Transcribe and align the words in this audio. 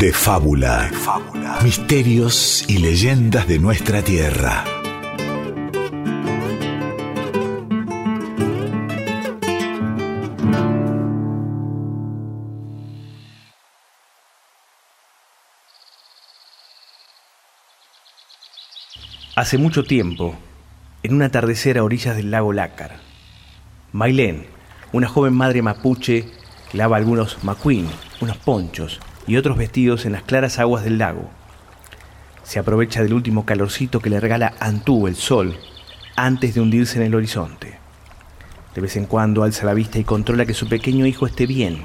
De 0.00 0.14
fábula. 0.14 0.88
Fábula. 0.94 1.58
Misterios 1.62 2.64
y 2.66 2.78
leyendas 2.78 3.46
de 3.46 3.58
nuestra 3.58 4.00
tierra. 4.00 4.64
Hace 19.36 19.58
mucho 19.58 19.84
tiempo, 19.84 20.34
en 21.02 21.12
un 21.12 21.20
atardecer 21.20 21.76
a 21.76 21.84
orillas 21.84 22.16
del 22.16 22.30
lago 22.30 22.54
Lácar, 22.54 22.96
Mailén, 23.92 24.46
una 24.94 25.08
joven 25.08 25.34
madre 25.34 25.60
mapuche, 25.60 26.24
lava 26.72 26.96
algunos 26.96 27.44
macuín, 27.44 27.86
unos 28.22 28.38
ponchos 28.38 28.98
y 29.30 29.36
otros 29.36 29.56
vestidos 29.56 30.06
en 30.06 30.12
las 30.12 30.24
claras 30.24 30.58
aguas 30.58 30.82
del 30.82 30.98
lago. 30.98 31.30
Se 32.42 32.58
aprovecha 32.58 33.00
del 33.00 33.12
último 33.12 33.46
calorcito 33.46 34.00
que 34.00 34.10
le 34.10 34.18
regala 34.18 34.54
Antú, 34.58 35.06
el 35.06 35.14
sol, 35.14 35.56
antes 36.16 36.52
de 36.52 36.60
hundirse 36.60 36.98
en 36.98 37.04
el 37.04 37.14
horizonte. 37.14 37.78
De 38.74 38.80
vez 38.80 38.96
en 38.96 39.06
cuando 39.06 39.44
alza 39.44 39.66
la 39.66 39.74
vista 39.74 40.00
y 40.00 40.04
controla 40.04 40.46
que 40.46 40.54
su 40.54 40.68
pequeño 40.68 41.06
hijo 41.06 41.28
esté 41.28 41.46
bien. 41.46 41.84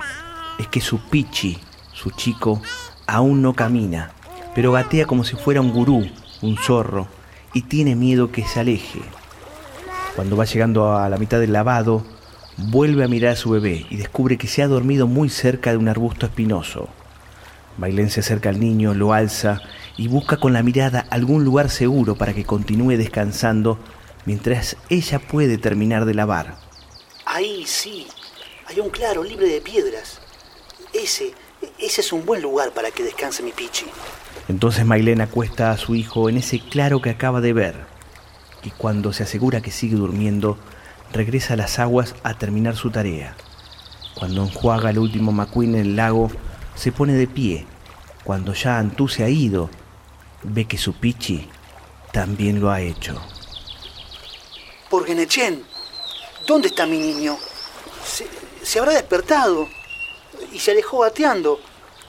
Es 0.57 0.67
que 0.69 0.81
su 0.81 1.07
pichi, 1.07 1.59
su 1.93 2.09
chico, 2.09 2.63
aún 3.05 3.43
no 3.43 3.53
camina, 3.53 4.09
pero 4.55 4.71
gatea 4.71 5.05
como 5.05 5.23
si 5.23 5.35
fuera 5.35 5.61
un 5.61 5.71
gurú, 5.71 6.03
un 6.41 6.57
zorro, 6.57 7.07
y 7.53 7.61
tiene 7.61 7.95
miedo 7.95 8.31
que 8.31 8.41
se 8.41 8.59
aleje. 8.59 9.01
Cuando 10.15 10.35
va 10.35 10.45
llegando 10.45 10.97
a 10.97 11.07
la 11.09 11.17
mitad 11.17 11.39
del 11.39 11.53
lavado, 11.53 12.03
vuelve 12.57 13.03
a 13.03 13.07
mirar 13.07 13.33
a 13.33 13.35
su 13.35 13.51
bebé 13.51 13.85
y 13.91 13.97
descubre 13.97 14.39
que 14.39 14.47
se 14.47 14.63
ha 14.63 14.67
dormido 14.67 15.05
muy 15.05 15.29
cerca 15.29 15.69
de 15.69 15.77
un 15.77 15.89
arbusto 15.89 16.25
espinoso. 16.25 16.89
Bailén 17.77 18.09
se 18.09 18.21
acerca 18.21 18.49
al 18.49 18.59
niño, 18.59 18.93
lo 18.93 19.13
alza 19.13 19.61
y 19.97 20.07
busca 20.07 20.37
con 20.37 20.53
la 20.53 20.63
mirada 20.63 21.05
algún 21.09 21.43
lugar 21.43 21.69
seguro 21.69 22.15
para 22.15 22.33
que 22.33 22.45
continúe 22.45 22.97
descansando 22.97 23.79
mientras 24.25 24.77
ella 24.89 25.19
puede 25.19 25.57
terminar 25.57 26.05
de 26.05 26.13
lavar. 26.13 26.55
Ahí 27.25 27.65
sí, 27.65 28.07
hay 28.67 28.79
un 28.79 28.89
claro 28.89 29.23
libre 29.23 29.47
de 29.47 29.61
piedras. 29.61 30.21
Ese, 30.93 31.33
ese 31.79 32.01
es 32.01 32.13
un 32.13 32.25
buen 32.25 32.41
lugar 32.41 32.71
para 32.71 32.91
que 32.91 33.03
descanse 33.03 33.43
mi 33.43 33.51
pichi. 33.51 33.85
Entonces 34.47 34.85
Mailén 34.85 35.21
acuesta 35.21 35.71
a 35.71 35.77
su 35.77 35.95
hijo 35.95 36.29
en 36.29 36.37
ese 36.37 36.59
claro 36.59 37.01
que 37.01 37.09
acaba 37.09 37.41
de 37.41 37.53
ver 37.53 37.95
y 38.65 38.71
cuando 38.71 39.13
se 39.13 39.23
asegura 39.23 39.61
que 39.61 39.71
sigue 39.71 39.95
durmiendo, 39.95 40.57
regresa 41.13 41.53
a 41.53 41.57
las 41.57 41.79
aguas 41.79 42.15
a 42.23 42.33
terminar 42.33 42.75
su 42.75 42.89
tarea. 42.89 43.35
Cuando 44.15 44.43
enjuaga 44.43 44.89
el 44.89 44.97
último 44.97 45.31
macuín 45.31 45.75
en 45.75 45.81
el 45.81 45.95
lago, 45.95 46.31
se 46.75 46.91
pone 46.91 47.13
de 47.13 47.27
pie. 47.27 47.65
Cuando 48.23 48.53
ya 48.53 48.77
Antú 48.77 49.07
se 49.07 49.23
ha 49.23 49.29
ido, 49.29 49.69
ve 50.43 50.65
que 50.65 50.77
su 50.77 50.93
pichi 50.93 51.47
también 52.11 52.59
lo 52.59 52.71
ha 52.71 52.81
hecho. 52.81 53.21
Por 54.89 55.05
Genechen, 55.05 55.63
¿dónde 56.47 56.67
está 56.67 56.85
mi 56.85 56.97
niño? 56.97 57.37
Se, 58.03 58.27
se 58.61 58.79
habrá 58.79 58.93
despertado 58.93 59.67
y 60.51 60.59
se 60.59 60.71
alejó 60.71 60.99
bateando. 60.99 61.59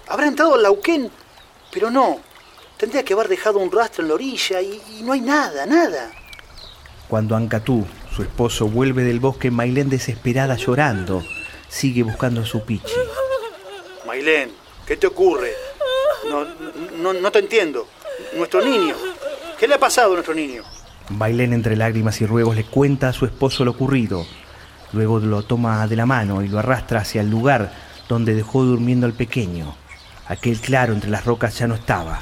Habrá 0.09 0.27
entrado 0.27 0.55
al 0.55 0.63
lauquén, 0.63 1.11
pero 1.73 1.91
no. 1.91 2.21
Tendría 2.77 3.05
que 3.05 3.15
haber 3.15 3.29
dejado 3.29 3.59
un 3.59 3.73
rastro 3.73 4.03
en 4.03 4.09
la 4.09 4.15
orilla 4.15 4.61
y, 4.61 4.81
y 4.99 5.03
no 5.03 5.13
hay 5.13 5.21
nada, 5.21 5.67
nada. 5.67 6.11
Cuando 7.09 7.37
Ancatú, 7.37 7.87
su 8.15 8.23
esposo, 8.23 8.69
vuelve 8.69 9.05
del 9.05 9.21
bosque, 9.21 9.51
Mailén 9.51 9.89
desesperada 9.89 10.57
llorando, 10.57 11.25
sigue 11.69 12.03
buscando 12.03 12.43
a 12.43 12.47
su 12.47 12.65
pichi. 12.65 12.93
Mailén, 14.17 14.51
¿qué 14.87 14.97
te 14.97 15.07
ocurre? 15.07 15.53
No, 16.31 16.47
no, 16.97 17.13
no 17.13 17.31
te 17.31 17.39
entiendo. 17.39 17.87
Nuestro 18.35 18.65
niño. 18.65 18.95
¿Qué 19.59 19.69
le 19.69 19.75
ha 19.75 19.79
pasado 19.79 20.13
a 20.13 20.15
nuestro 20.15 20.33
niño? 20.33 20.63
Bailén 21.11 21.53
entre 21.53 21.77
lágrimas 21.77 22.19
y 22.23 22.27
ruegos 22.27 22.57
le 22.57 22.65
cuenta 22.65 23.11
a 23.11 23.13
su 23.13 23.27
esposo 23.27 23.63
lo 23.63 23.73
ocurrido. 23.73 24.27
Luego 24.95 25.19
lo 25.19 25.43
toma 25.43 25.87
de 25.87 25.97
la 25.97 26.07
mano 26.07 26.43
y 26.43 26.49
lo 26.49 26.59
arrastra 26.59 27.01
hacia 27.01 27.21
el 27.21 27.29
lugar 27.29 27.71
donde 28.09 28.35
dejó 28.35 28.63
durmiendo 28.65 29.05
al 29.05 29.13
pequeño. 29.13 29.77
Aquel 30.29 30.61
claro 30.61 30.95
entre 30.95 31.11
las 31.11 31.27
rocas 31.27 31.59
ya 31.59 31.67
no 31.67 31.75
estaba. 31.75 32.21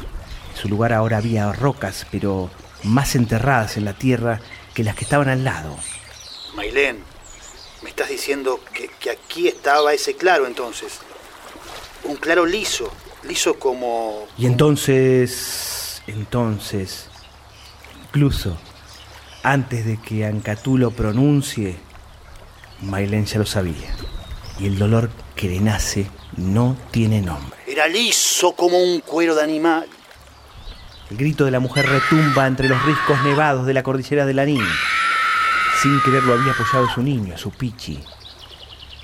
En 0.51 0.57
su 0.57 0.69
lugar 0.69 0.93
ahora 0.93 1.19
había 1.19 1.53
rocas, 1.53 2.09
pero 2.11 2.51
más 2.83 3.15
enterradas 3.15 3.77
en 3.77 3.85
la 3.85 3.93
tierra 3.93 4.41
que 4.75 4.83
las 4.83 4.97
que 4.97 5.05
estaban 5.05 5.29
al 5.29 5.45
lado. 5.45 5.77
Mailén, 6.57 6.99
me 7.83 7.91
estás 7.91 8.09
diciendo 8.09 8.59
que, 8.73 8.91
que 8.99 9.11
aquí 9.11 9.47
estaba 9.47 9.95
ese 9.95 10.17
claro 10.17 10.49
entonces. 10.49 10.99
Un 12.05 12.17
claro 12.17 12.47
liso, 12.47 12.91
liso 13.27 13.59
como... 13.59 14.27
Y 14.37 14.47
entonces, 14.47 16.03
entonces, 16.07 17.09
incluso 18.07 18.57
antes 19.45 19.85
de 19.85 19.99
que 19.99 20.25
Ancatú 20.25 20.79
lo 20.79 20.91
pronuncie, 20.91 21.77
Mailén 22.81 23.27
ya 23.27 23.39
lo 23.39 23.47
sabía. 23.47 23.95
Y 24.59 24.67
el 24.67 24.79
dolor 24.79 25.11
que 25.37 25.49
le 25.49 25.61
nace 25.61 26.07
no 26.37 26.77
tiene 26.91 27.21
nombre. 27.21 27.57
Era 27.67 27.87
liso 27.87 28.53
como 28.53 28.83
un 28.83 29.01
cuero 29.01 29.35
de 29.35 29.43
animal. 29.43 29.87
El 31.11 31.19
grito 31.19 31.45
de 31.45 31.51
la 31.51 31.61
mujer 31.61 31.87
retumba 31.87 32.47
entre 32.47 32.69
los 32.69 32.83
riscos 32.85 33.23
nevados 33.23 33.67
de 33.67 33.75
la 33.75 33.83
cordillera 33.83 34.25
de 34.25 34.33
Lanín. 34.33 34.65
Sin 35.83 36.01
quererlo 36.01 36.33
había 36.33 36.53
apoyado 36.53 36.89
su 36.89 37.03
niño, 37.03 37.37
su 37.37 37.51
pichi, 37.51 38.03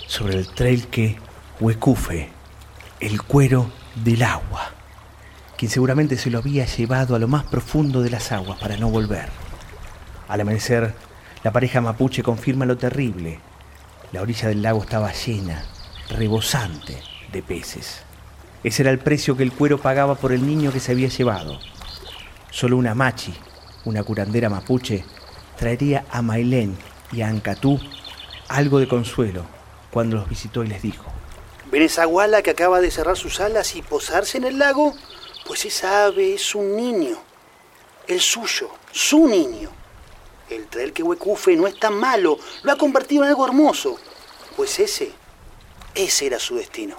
sobre 0.07 0.39
el 0.39 0.49
trail 0.49 0.87
que 0.89 1.19
huecufe, 1.61 2.33
el 3.01 3.23
cuero 3.23 3.71
del 3.95 4.23
agua, 4.23 4.71
quien 5.57 5.71
seguramente 5.71 6.19
se 6.19 6.31
lo 6.31 6.39
había 6.39 6.67
llevado 6.67 7.15
a 7.15 7.19
lo 7.19 7.29
más 7.29 7.45
profundo 7.45 8.03
de 8.03 8.11
las 8.11 8.31
aguas 8.31 8.59
para 8.61 8.77
no 8.77 8.91
volver. 8.91 9.31
Al 10.29 10.43
amanecer, 10.43 10.95
la 11.43 11.51
pareja 11.51 11.81
mapuche 11.81 12.23
confirma 12.23 12.67
lo 12.67 12.77
terrible. 12.77 13.41
La 14.13 14.21
orilla 14.21 14.49
del 14.49 14.61
lago 14.61 14.83
estaba 14.83 15.13
llena, 15.13 15.65
rebosante 16.11 16.99
de 17.33 17.43
peces. 17.43 18.03
Ese 18.63 18.83
era 18.83 18.91
el 18.91 18.99
precio 18.99 19.35
que 19.37 19.45
el 19.45 19.53
cuero 19.53 19.81
pagaba 19.81 20.17
por 20.17 20.33
el 20.33 20.47
niño 20.47 20.71
que 20.71 20.81
se 20.81 20.93
había 20.93 21.09
llevado. 21.09 21.59
Solo 22.51 22.77
una 22.77 22.95
machi, 22.95 23.33
una 23.87 24.03
curandera 24.03 24.51
mapuche, 24.51 25.05
traería 25.59 26.05
a 26.11 26.21
Mailén 26.21 26.77
y 27.13 27.23
a 27.23 27.29
Ancatú 27.29 27.81
algo 28.49 28.79
de 28.79 28.89
consuelo 28.89 29.45
cuando 29.91 30.17
los 30.17 30.29
visitó 30.29 30.63
y 30.65 30.69
les 30.69 30.83
dijo: 30.83 31.07
¿Ven 31.71 31.83
esa 31.83 32.05
guala 32.05 32.43
que 32.43 32.51
acaba 32.51 32.81
de 32.81 32.91
cerrar 32.91 33.17
sus 33.17 33.39
alas 33.39 33.77
y 33.77 33.83
posarse 33.83 34.39
en 34.39 34.45
el 34.45 34.59
lago? 34.59 34.95
Pues 35.47 35.65
esa 35.65 36.05
ave 36.07 36.35
es 36.35 36.55
un 36.57 36.77
niño. 36.77 37.17
El 38.09 38.21
suyo, 38.21 38.71
su 38.91 39.29
niño. 39.29 39.71
El 40.49 40.67
trail 40.67 40.93
que 40.93 41.05
huecufe 41.05 41.55
no 41.55 41.69
es 41.69 41.79
tan 41.79 41.95
malo, 41.95 42.39
lo 42.65 42.73
ha 42.73 42.77
convertido 42.77 43.23
en 43.23 43.29
algo 43.29 43.47
hermoso. 43.47 43.99
Pues 44.57 44.81
ese, 44.81 45.13
ese 45.95 46.27
era 46.27 46.41
su 46.41 46.57
destino. 46.57 46.97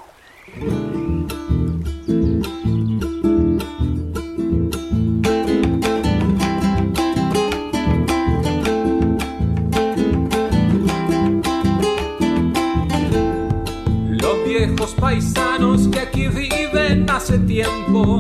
Viejos 14.67 14.93
paisanos 14.93 15.87
que 15.87 15.99
aquí 15.99 16.27
viven 16.27 17.09
hace 17.09 17.39
tiempo 17.39 18.19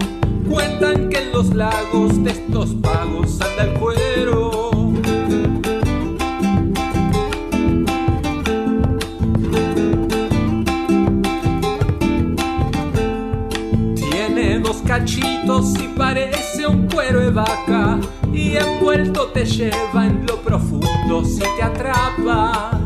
cuentan 0.49 1.07
que 1.07 1.19
en 1.19 1.31
los 1.31 1.53
lagos 1.53 2.23
de 2.23 2.31
estos 2.31 2.73
pagos 2.81 3.39
anda 3.41 3.63
el 3.65 3.73
cuero. 3.79 4.71
Tiene 13.95 14.59
dos 14.61 14.81
cachitos 14.87 15.75
y 15.79 15.89
parece 15.95 16.65
un 16.65 16.87
cuero 16.87 17.19
de 17.19 17.29
vaca 17.29 17.99
y 18.33 18.57
envuelto 18.57 19.27
te 19.27 19.45
lleva 19.45 20.07
en 20.07 20.25
lo 20.25 20.37
profundo 20.41 21.23
si 21.23 21.43
te 21.55 21.61
atrapa. 21.61 22.80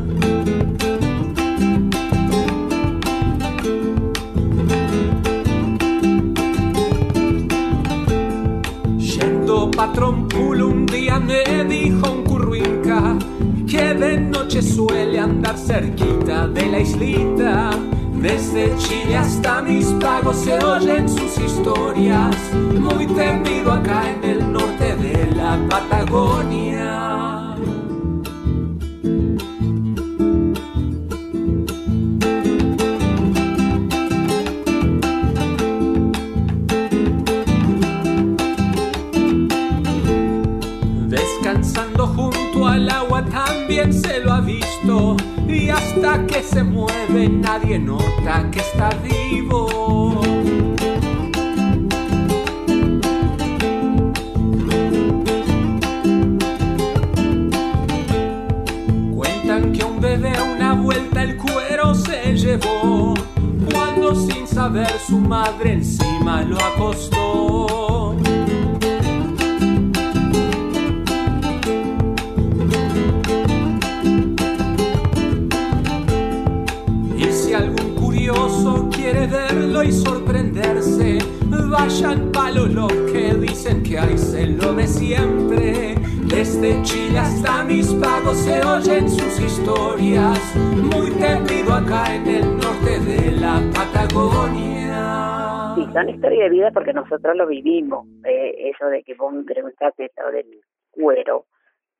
Noche 14.56 14.62
suele 14.62 15.19
andar 15.19 15.57
cerquita 15.57 16.48
de 16.48 16.66
la 16.68 16.80
islita. 16.80 17.72
Desde 18.13 18.74
Chile 18.78 19.18
hasta 19.18 19.62
mis 19.62 19.86
pagos 20.00 20.38
se 20.38 20.54
oyen 20.63 21.10
sus 21.10 21.38
historias, 21.38 22.36
muy 22.54 23.06
temido 23.07 23.74
acá 23.74 24.04
en 24.10 24.24
el 24.24 24.54
norte 24.54 24.96
de 24.96 25.36
la 25.36 25.60
Patagonia. 25.69 26.85
Que 46.28 46.44
se 46.44 46.62
mueve 46.62 47.30
nadie 47.30 47.80
nota 47.80 48.50
que 48.52 48.60
está 48.60 48.90
vivo. 49.02 50.22
Cuentan 59.16 59.72
que 59.72 59.86
un 59.86 60.02
bebé 60.02 60.36
a 60.36 60.44
una 60.44 60.74
vuelta 60.74 61.24
el 61.24 61.38
cuero 61.38 61.96
se 61.96 62.36
llevó 62.36 63.14
cuando 63.72 64.16
sin 64.16 64.46
saber 64.46 64.92
su 65.08 65.18
madre 65.18 65.74
encima 65.74 66.42
lo 66.42 66.58
acostó. 66.58 67.45
Y 79.83 79.92
sorprenderse, 79.92 81.19
vayan 81.69 82.31
palo 82.31 82.66
los 82.66 82.92
que 83.12 83.33
dicen 83.36 83.83
que 83.83 84.00
hay 84.00 84.18
se 84.18 84.48
lo 84.48 84.75
ve 84.75 84.88
siempre. 84.88 85.95
Desde 86.27 86.81
Chile 86.83 87.19
hasta 87.19 87.63
mis 87.63 87.94
pagos 87.95 88.38
se 88.38 88.63
oyen 88.66 89.10
sus 89.10 89.39
historias, 89.39 90.39
muy 90.75 91.12
temido 91.12 91.74
acá 91.74 92.16
en 92.16 92.27
el 92.27 92.57
norte 92.57 93.00
de 93.00 93.31
la 93.31 93.62
Patagonia. 93.74 95.74
Sí, 95.75 95.86
son 95.94 96.10
historias 96.10 96.44
de 96.44 96.50
vida 96.50 96.72
porque 96.72 96.94
nosotros 96.94 97.36
lo 97.36 97.48
vivimos. 97.48 98.07
Eh, 98.24 98.69
eso 98.69 98.88
de 98.88 99.04
que 99.04 99.13
vos 99.16 99.33
me 99.33 99.44
preguntaste 99.44 100.12
sobre 100.16 100.42
el 100.42 100.62
cuero. 100.92 101.45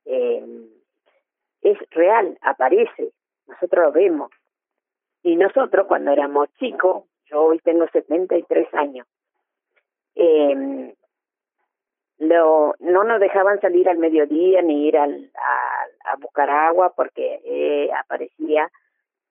eh, 0.06 0.44
es 1.62 1.77
real, 1.92 2.38
aparece. 2.42 3.12
Nosotros 3.48 3.86
lo 3.86 3.92
vemos. 3.92 4.30
Y 5.24 5.36
nosotros 5.36 5.88
cuando 5.88 6.12
éramos 6.12 6.48
chicos, 6.60 7.06
yo 7.25 7.44
hoy 7.44 7.60
tengo 7.60 7.88
73 7.88 8.74
años, 8.74 9.07
eh, 10.16 10.95
lo, 12.18 12.74
no 12.80 13.04
nos 13.04 13.19
dejaban 13.19 13.60
salir 13.60 13.89
al 13.89 13.98
mediodía 13.98 14.62
ni 14.62 14.88
ir 14.88 14.98
al, 14.98 15.31
a, 16.06 16.16
buscar 16.18 16.50
agua 16.50 16.94
porque 16.95 17.42
eh, 17.44 17.92
aparecía 17.94 18.72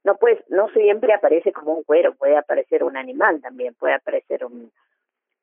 no 0.04 0.16
pues 0.16 0.38
no 0.50 0.68
siempre 0.68 1.14
aparece 1.14 1.50
como 1.50 1.72
un 1.72 1.84
cuero 1.84 2.14
puede 2.14 2.36
aparecer 2.36 2.84
un 2.84 2.98
animal 2.98 3.40
también 3.40 3.72
puede 3.74 3.94
aparecer 3.94 4.44
un, 4.44 4.70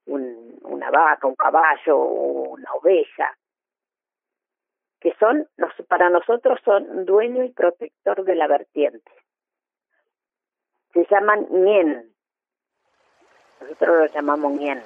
un 0.06 0.60
una 0.62 0.92
vaca 0.92 1.26
un 1.26 1.36
caballo 1.36 1.98
una 1.98 2.72
oveja 2.74 3.36
que 5.02 5.14
son 5.20 5.48
para 5.88 6.10
nosotros 6.10 6.60
son 6.64 7.06
dueño 7.06 7.44
y 7.44 7.50
protector 7.50 8.24
de 8.24 8.36
la 8.36 8.48
vertiente. 8.48 9.12
Se 10.94 11.06
llaman 11.10 11.48
ñen 11.50 12.11
nosotros 13.62 14.00
los 14.00 14.14
llamamos 14.14 14.54
ñen 14.54 14.84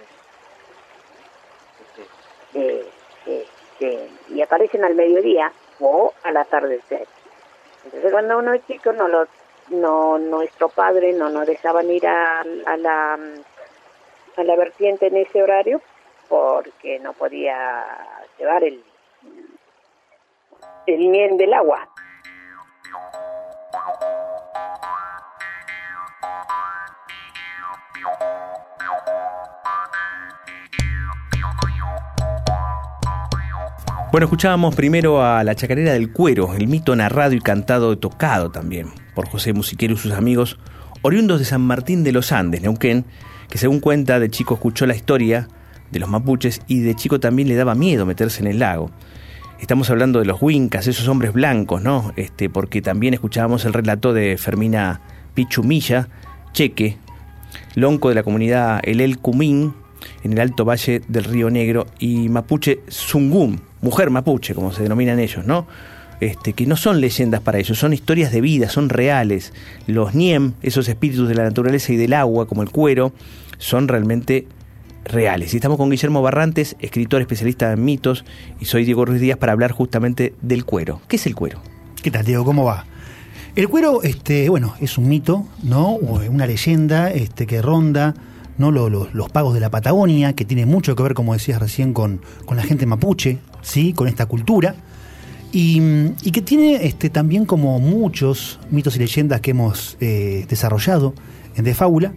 eh, 2.53 2.85
eh, 3.25 3.45
eh, 3.79 4.09
y 4.29 4.41
aparecen 4.41 4.83
al 4.83 4.95
mediodía 4.95 5.51
o 5.79 6.13
al 6.23 6.37
atardecer. 6.37 7.07
Entonces 7.85 8.11
cuando 8.11 8.37
uno 8.37 8.53
es 8.53 8.65
chico 8.65 8.93
no 8.93 9.07
lo 9.07 9.27
no 9.69 10.17
nuestro 10.17 10.69
padre 10.69 11.13
no 11.13 11.29
nos 11.29 11.47
dejaban 11.47 11.89
ir 11.89 12.07
a, 12.07 12.41
a 12.41 12.77
la 12.77 13.19
a 14.37 14.43
la 14.43 14.55
vertiente 14.55 15.07
en 15.07 15.17
ese 15.17 15.41
horario 15.41 15.81
porque 16.29 16.99
no 16.99 17.13
podía 17.13 17.85
llevar 18.37 18.63
el 18.63 18.83
el 20.87 21.09
miel 21.09 21.37
del 21.37 21.53
agua. 21.53 21.87
Bueno, 34.15 34.27
escuchábamos 34.27 34.75
primero 34.75 35.21
a 35.21 35.43
La 35.43 35.55
Chacarera 35.55 35.91
del 35.91 36.09
Cuero, 36.09 36.53
el 36.53 36.69
mito 36.69 36.95
narrado 36.95 37.33
y 37.33 37.41
cantado 37.41 37.97
tocado 37.97 38.49
también 38.49 38.87
por 39.13 39.27
José 39.27 39.51
Musiquero 39.51 39.93
y 39.93 39.97
sus 39.97 40.13
amigos, 40.13 40.57
oriundos 41.01 41.39
de 41.39 41.43
San 41.43 41.59
Martín 41.59 42.05
de 42.05 42.13
los 42.13 42.31
Andes, 42.31 42.61
Neuquén, 42.61 43.03
que 43.49 43.57
según 43.57 43.81
cuenta 43.81 44.17
de 44.21 44.29
chico 44.29 44.53
escuchó 44.53 44.85
la 44.85 44.95
historia 44.95 45.49
de 45.91 45.99
los 45.99 46.07
mapuches 46.07 46.61
y 46.65 46.79
de 46.79 46.95
chico 46.95 47.19
también 47.19 47.49
le 47.49 47.55
daba 47.55 47.75
miedo 47.75 48.05
meterse 48.05 48.39
en 48.39 48.47
el 48.47 48.59
lago. 48.59 48.89
Estamos 49.59 49.89
hablando 49.89 50.19
de 50.19 50.25
los 50.25 50.41
huincas, 50.41 50.87
esos 50.87 51.09
hombres 51.09 51.33
blancos, 51.33 51.81
¿no? 51.81 52.13
Este, 52.15 52.49
porque 52.49 52.81
también 52.81 53.13
escuchábamos 53.13 53.65
el 53.65 53.73
relato 53.73 54.13
de 54.13 54.37
Fermina 54.37 55.01
Pichumilla, 55.33 56.07
cheque, 56.53 56.97
lonco 57.73 58.07
de 58.07 58.15
la 58.15 58.23
comunidad 58.23 58.79
El 58.81 59.01
El 59.01 59.17
Cumín, 59.17 59.73
en 60.23 60.33
el 60.33 60.39
alto 60.39 60.65
valle 60.65 61.01
del 61.07 61.23
Río 61.23 61.49
Negro, 61.49 61.87
y 61.99 62.29
mapuche 62.29 62.79
Zungum, 62.89 63.57
mujer 63.81 64.09
mapuche, 64.09 64.53
como 64.53 64.71
se 64.71 64.83
denominan 64.83 65.19
ellos, 65.19 65.45
¿no? 65.45 65.67
Este, 66.21 66.53
que 66.53 66.65
no 66.65 66.77
son 66.77 67.01
leyendas 67.01 67.41
para 67.41 67.59
ellos, 67.59 67.77
son 67.77 67.93
historias 67.93 68.31
de 68.31 68.41
vida, 68.41 68.69
son 68.69 68.89
reales. 68.89 69.53
Los 69.85 70.15
Niem, 70.15 70.53
esos 70.61 70.87
espíritus 70.87 71.27
de 71.27 71.35
la 71.35 71.43
naturaleza 71.43 71.91
y 71.91 71.97
del 71.97 72.13
agua, 72.13 72.47
como 72.47 72.63
el 72.63 72.69
cuero, 72.69 73.11
son 73.57 73.87
realmente 73.87 74.47
reales. 75.03 75.53
Y 75.53 75.57
estamos 75.57 75.77
con 75.77 75.89
Guillermo 75.89 76.21
Barrantes, 76.21 76.75
escritor 76.79 77.21
especialista 77.21 77.71
en 77.71 77.83
mitos, 77.83 78.25
y 78.59 78.65
soy 78.65 78.85
Diego 78.85 79.05
Ruiz 79.05 79.21
Díaz 79.21 79.37
para 79.37 79.51
hablar 79.51 79.71
justamente 79.71 80.33
del 80.41 80.65
cuero. 80.65 81.01
¿Qué 81.07 81.17
es 81.17 81.25
el 81.25 81.35
cuero? 81.35 81.59
¿Qué 82.01 82.11
tal, 82.11 82.25
Diego? 82.25 82.45
¿Cómo 82.45 82.63
va? 82.63 82.85
El 83.55 83.69
cuero, 83.69 84.03
este, 84.03 84.49
bueno, 84.49 84.75
es 84.81 84.97
un 84.97 85.07
mito, 85.07 85.47
¿no? 85.63 85.91
Una 85.91 86.45
leyenda 86.45 87.11
este, 87.11 87.47
que 87.47 87.61
ronda 87.61 88.13
¿no? 88.57 88.71
Lo- 88.71 88.89
lo- 88.89 89.07
los 89.13 89.29
pagos 89.29 89.53
de 89.53 89.59
la 89.59 89.69
Patagonia, 89.71 90.33
que 90.33 90.45
tiene 90.45 90.65
mucho 90.65 90.95
que 90.95 91.03
ver, 91.03 91.13
como 91.13 91.33
decías 91.33 91.59
recién, 91.59 91.93
con, 91.93 92.21
con 92.45 92.57
la 92.57 92.63
gente 92.63 92.85
mapuche, 92.85 93.39
¿sí? 93.61 93.93
Con 93.93 94.07
esta 94.07 94.25
cultura. 94.25 94.75
Y, 95.51 95.81
y 96.23 96.31
que 96.31 96.41
tiene 96.41 96.85
este, 96.85 97.09
también 97.09 97.45
como 97.45 97.79
muchos 97.79 98.59
mitos 98.71 98.95
y 98.97 98.99
leyendas 98.99 99.39
que 99.41 99.51
hemos 99.51 99.95
eh, 100.01 100.45
desarrollado 100.49 101.13
en 101.55 101.63
De 101.63 101.73
Fábula, 101.73 102.13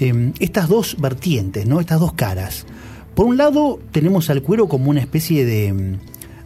eh, 0.00 0.32
estas 0.40 0.68
dos 0.68 0.96
vertientes, 0.98 1.64
¿no? 1.66 1.78
estas 1.78 2.00
dos 2.00 2.14
caras. 2.14 2.66
Por 3.14 3.26
un 3.26 3.36
lado 3.36 3.78
tenemos 3.92 4.30
al 4.30 4.42
cuero 4.42 4.66
como 4.68 4.90
una 4.90 4.98
especie 5.00 5.44
de, 5.44 5.96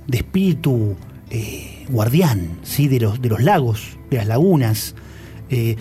de 0.07 0.17
espíritu 0.19 0.97
eh, 1.31 1.87
guardián 1.89 2.59
¿sí? 2.65 2.89
de, 2.89 3.01
los, 3.01 3.23
de 3.23 3.29
los 3.31 3.43
lagos, 3.43 3.97
de 4.11 4.19
las 4.19 4.27
lagunas. 4.27 4.95
Eh, 5.49 5.77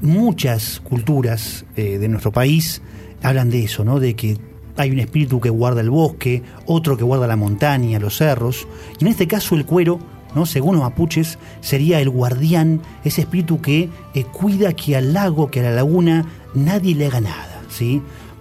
muchas 0.00 0.80
culturas 0.80 1.66
de 1.76 2.08
nuestro 2.08 2.32
país 2.32 2.80
hablan 3.22 3.50
de 3.50 3.64
eso, 3.64 3.84
¿no? 3.84 4.00
de 4.00 4.14
que 4.14 4.38
hay 4.76 4.90
un 4.90 4.98
espíritu 4.98 5.40
que 5.40 5.50
guarda 5.50 5.80
el 5.80 5.90
bosque, 5.90 6.42
otro 6.66 6.96
que 6.96 7.04
guarda 7.04 7.26
la 7.26 7.36
montaña, 7.36 7.98
los 7.98 8.16
cerros, 8.16 8.66
y 8.98 9.04
en 9.04 9.10
este 9.10 9.26
caso 9.26 9.54
el 9.54 9.66
cuero, 9.66 9.98
¿no? 10.34 10.46
según 10.46 10.76
los 10.76 10.84
mapuches, 10.84 11.38
sería 11.60 12.00
el 12.00 12.08
guardián, 12.08 12.80
ese 13.04 13.22
espíritu 13.22 13.60
que 13.60 13.88
eh, 14.14 14.24
cuida 14.24 14.72
que 14.72 14.96
al 14.96 15.12
lago, 15.12 15.50
que 15.50 15.60
a 15.60 15.64
la 15.64 15.72
laguna, 15.72 16.26
nadie 16.54 16.94
le 16.94 17.06
haga 17.06 17.20
nada, 17.20 17.62
¿sí? 17.68 18.00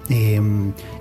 Eh, 0.09 0.41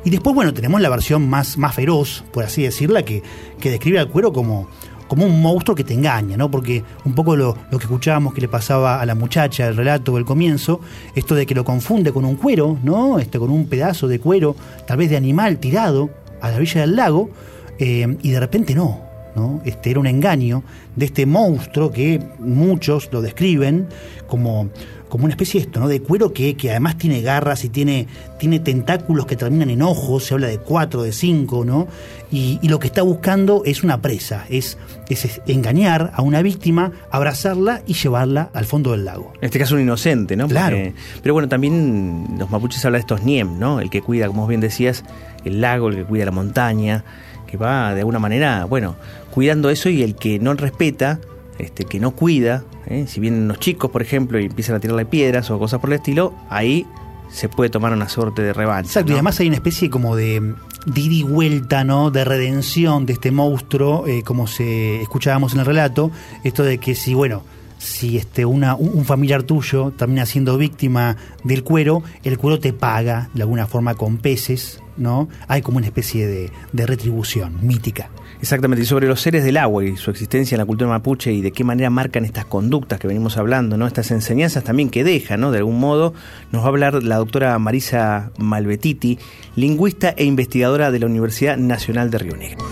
y 0.04 0.10
después, 0.10 0.34
bueno, 0.34 0.52
tenemos 0.52 0.80
la 0.80 0.90
versión 0.90 1.28
más, 1.28 1.56
más 1.56 1.74
feroz, 1.74 2.24
por 2.32 2.44
así 2.44 2.62
decirla, 2.62 3.04
que, 3.04 3.22
que 3.58 3.70
describe 3.70 3.98
al 3.98 4.08
cuero 4.08 4.32
como, 4.32 4.68
como 5.08 5.26
un 5.26 5.42
monstruo 5.42 5.74
que 5.74 5.84
te 5.84 5.94
engaña, 5.94 6.36
¿no? 6.36 6.50
Porque 6.50 6.84
un 7.04 7.14
poco 7.14 7.34
lo, 7.34 7.56
lo 7.70 7.78
que 7.78 7.84
escuchábamos 7.84 8.34
que 8.34 8.42
le 8.42 8.48
pasaba 8.48 9.00
a 9.00 9.06
la 9.06 9.14
muchacha, 9.14 9.66
el 9.66 9.76
relato 9.76 10.14
del 10.14 10.24
comienzo, 10.24 10.80
esto 11.14 11.34
de 11.34 11.46
que 11.46 11.54
lo 11.54 11.64
confunde 11.64 12.12
con 12.12 12.24
un 12.24 12.36
cuero, 12.36 12.78
¿no? 12.82 13.18
Este, 13.18 13.38
con 13.38 13.50
un 13.50 13.66
pedazo 13.66 14.06
de 14.06 14.20
cuero, 14.20 14.54
tal 14.86 14.98
vez 14.98 15.10
de 15.10 15.16
animal 15.16 15.58
tirado 15.58 16.10
a 16.40 16.50
la 16.50 16.56
orilla 16.56 16.82
del 16.82 16.96
lago, 16.96 17.30
eh, 17.78 18.16
y 18.22 18.30
de 18.30 18.40
repente 18.40 18.74
no, 18.74 19.00
¿no? 19.34 19.62
Este 19.64 19.90
era 19.90 20.00
un 20.00 20.06
engaño 20.06 20.62
de 20.96 21.06
este 21.06 21.26
monstruo 21.26 21.90
que 21.90 22.20
muchos 22.38 23.08
lo 23.12 23.22
describen 23.22 23.88
como, 24.26 24.68
como 25.08 25.24
una 25.24 25.32
especie 25.32 25.60
de 25.60 25.66
esto, 25.66 25.80
¿no? 25.80 25.88
De 25.88 26.00
cuero 26.00 26.32
que, 26.32 26.56
que 26.56 26.70
además 26.70 26.98
tiene 26.98 27.20
garras 27.22 27.64
y 27.64 27.68
tiene, 27.68 28.06
tiene 28.38 28.60
tentáculos 28.60 29.26
que 29.26 29.36
terminan 29.36 29.70
en 29.70 29.82
ojos, 29.82 30.24
se 30.24 30.34
habla 30.34 30.48
de 30.48 30.58
cuatro, 30.58 31.02
de 31.02 31.12
cinco, 31.12 31.64
¿no? 31.64 31.88
Y, 32.30 32.58
y 32.62 32.68
lo 32.68 32.78
que 32.78 32.86
está 32.86 33.02
buscando 33.02 33.62
es 33.64 33.82
una 33.82 34.02
presa, 34.02 34.44
es, 34.48 34.78
es 35.08 35.40
engañar 35.46 36.12
a 36.14 36.22
una 36.22 36.42
víctima, 36.42 36.92
abrazarla 37.10 37.82
y 37.86 37.94
llevarla 37.94 38.50
al 38.52 38.64
fondo 38.64 38.92
del 38.92 39.04
lago. 39.04 39.32
En 39.40 39.46
este 39.46 39.58
caso 39.58 39.74
un 39.74 39.80
inocente, 39.80 40.36
¿no? 40.36 40.48
Claro. 40.48 40.76
pero 41.22 41.32
bueno, 41.34 41.48
también 41.48 42.36
los 42.38 42.50
mapuches 42.50 42.84
hablan 42.84 43.00
de 43.00 43.02
estos 43.02 43.22
Niem, 43.22 43.58
¿no? 43.58 43.80
El 43.80 43.90
que 43.90 44.02
cuida, 44.02 44.26
como 44.26 44.46
bien 44.46 44.60
decías, 44.60 45.04
el 45.44 45.60
lago, 45.60 45.88
el 45.88 45.96
que 45.96 46.04
cuida 46.04 46.24
la 46.24 46.30
montaña, 46.30 47.04
que 47.46 47.56
va 47.56 47.94
de 47.94 48.00
alguna 48.00 48.18
manera, 48.18 48.66
bueno, 48.66 48.96
cuidando 49.30 49.70
eso 49.70 49.88
y 49.88 50.02
el 50.02 50.14
que 50.14 50.38
no 50.38 50.54
respeta, 50.54 51.18
este, 51.58 51.84
que 51.84 52.00
no 52.00 52.12
cuida, 52.12 52.64
¿eh? 52.86 53.06
si 53.08 53.20
vienen 53.20 53.48
los 53.48 53.58
chicos, 53.58 53.90
por 53.90 54.02
ejemplo, 54.02 54.38
y 54.38 54.46
empiezan 54.46 54.76
a 54.76 54.80
tirarle 54.80 55.06
piedras 55.06 55.50
o 55.50 55.58
cosas 55.58 55.80
por 55.80 55.90
el 55.90 55.96
estilo, 55.96 56.34
ahí 56.48 56.86
se 57.30 57.48
puede 57.48 57.70
tomar 57.70 57.92
una 57.92 58.08
suerte 58.08 58.42
de 58.42 58.52
revancha. 58.52 58.88
Exacto, 58.88 59.12
y 59.12 59.14
además 59.14 59.38
hay 59.40 59.48
una 59.48 59.56
especie 59.56 59.90
como 59.90 60.16
de, 60.16 60.54
de 60.86 61.00
ida 61.00 61.14
y 61.14 61.22
vuelta, 61.22 61.84
¿no? 61.84 62.10
De 62.10 62.24
redención 62.24 63.06
de 63.06 63.14
este 63.14 63.30
monstruo, 63.30 64.06
eh, 64.06 64.22
como 64.24 64.46
se 64.46 65.02
escuchábamos 65.02 65.52
en 65.54 65.60
el 65.60 65.66
relato, 65.66 66.10
esto 66.44 66.62
de 66.62 66.78
que 66.78 66.94
si, 66.94 67.14
bueno, 67.14 67.42
si 67.78 68.16
este, 68.16 68.44
una, 68.44 68.74
un 68.74 69.04
familiar 69.04 69.42
tuyo 69.44 69.92
termina 69.96 70.26
siendo 70.26 70.58
víctima 70.58 71.16
del 71.44 71.62
cuero, 71.62 72.02
el 72.24 72.38
cuero 72.38 72.58
te 72.58 72.72
paga 72.72 73.28
de 73.34 73.42
alguna 73.42 73.66
forma 73.66 73.94
con 73.94 74.18
peces, 74.18 74.80
¿no? 74.96 75.28
Hay 75.46 75.62
como 75.62 75.78
una 75.78 75.86
especie 75.86 76.26
de, 76.26 76.50
de 76.72 76.86
retribución 76.86 77.66
mítica. 77.66 78.10
Exactamente, 78.40 78.84
y 78.84 78.86
sobre 78.86 79.08
los 79.08 79.20
seres 79.20 79.44
del 79.44 79.56
agua 79.56 79.84
y 79.84 79.96
su 79.96 80.10
existencia 80.10 80.54
en 80.54 80.60
la 80.60 80.66
cultura 80.66 80.88
mapuche 80.88 81.32
y 81.32 81.40
de 81.40 81.50
qué 81.50 81.64
manera 81.64 81.90
marcan 81.90 82.24
estas 82.24 82.44
conductas 82.44 83.00
que 83.00 83.08
venimos 83.08 83.36
hablando, 83.36 83.76
¿no? 83.76 83.86
Estas 83.86 84.12
enseñanzas 84.12 84.62
también 84.62 84.90
que 84.90 85.02
dejan, 85.02 85.40
¿no? 85.40 85.50
De 85.50 85.58
algún 85.58 85.80
modo, 85.80 86.14
nos 86.52 86.62
va 86.62 86.66
a 86.66 86.68
hablar 86.68 87.02
la 87.02 87.16
doctora 87.16 87.58
Marisa 87.58 88.30
Malvetiti, 88.38 89.18
lingüista 89.56 90.14
e 90.16 90.24
investigadora 90.24 90.92
de 90.92 91.00
la 91.00 91.06
Universidad 91.06 91.56
Nacional 91.56 92.10
de 92.10 92.18
Río 92.18 92.36
Negro. 92.36 92.64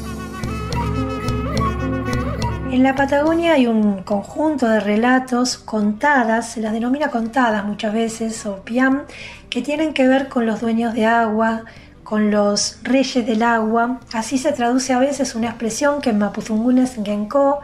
En 2.70 2.82
la 2.82 2.94
Patagonia 2.94 3.54
hay 3.54 3.66
un 3.66 4.02
conjunto 4.02 4.68
de 4.68 4.80
relatos 4.80 5.56
contadas, 5.56 6.52
se 6.52 6.60
las 6.60 6.74
denomina 6.74 7.10
contadas 7.10 7.64
muchas 7.64 7.92
veces, 7.92 8.44
o 8.46 8.62
piam, 8.64 9.02
que 9.48 9.62
tienen 9.62 9.94
que 9.94 10.06
ver 10.06 10.28
con 10.28 10.46
los 10.46 10.60
dueños 10.60 10.94
de 10.94 11.06
agua, 11.06 11.64
con 12.06 12.30
los 12.30 12.78
reyes 12.84 13.26
del 13.26 13.42
agua. 13.42 13.98
Así 14.12 14.38
se 14.38 14.52
traduce 14.52 14.92
a 14.92 15.00
veces 15.00 15.34
una 15.34 15.48
expresión 15.48 16.00
que 16.00 16.10
en 16.10 16.18
Mapuzungún 16.18 16.78
es 16.78 16.94
Genko 17.04 17.60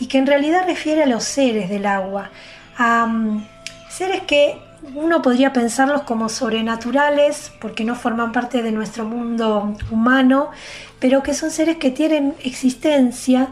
y 0.00 0.06
que 0.06 0.16
en 0.16 0.26
realidad 0.26 0.64
refiere 0.66 1.02
a 1.02 1.06
los 1.06 1.22
seres 1.22 1.68
del 1.68 1.84
agua, 1.84 2.30
a 2.78 3.06
mm, 3.06 3.46
seres 3.90 4.22
que 4.22 4.58
uno 4.94 5.20
podría 5.20 5.52
pensarlos 5.52 6.02
como 6.02 6.30
sobrenaturales 6.30 7.52
porque 7.60 7.84
no 7.84 7.94
forman 7.94 8.32
parte 8.32 8.62
de 8.62 8.72
nuestro 8.72 9.04
mundo 9.04 9.76
humano, 9.90 10.50
pero 10.98 11.22
que 11.22 11.34
son 11.34 11.50
seres 11.50 11.76
que 11.76 11.90
tienen 11.90 12.34
existencia 12.42 13.48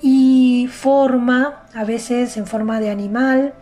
y 0.00 0.68
forma, 0.70 1.64
a 1.74 1.82
veces 1.82 2.36
en 2.36 2.46
forma 2.46 2.78
de 2.78 2.90
animal 2.90 3.54